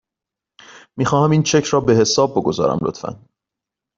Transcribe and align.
میخواهم 0.97 1.31
این 1.31 1.43
چک 1.43 1.63
را 1.63 1.79
به 1.79 1.93
حساب 1.93 2.31
بگذارم، 2.31 2.79
لطفاً. 2.81 3.25